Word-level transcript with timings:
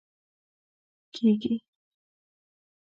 کیږي 1.13 1.53